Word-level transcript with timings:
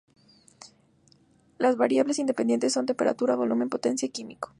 Las 1.59 1.77
variables 1.77 2.17
independientes 2.17 2.73
son 2.73 2.87
temperatura, 2.87 3.35
volumen 3.35 3.67
y 3.67 3.69
potencial 3.69 4.11
químico. 4.11 4.49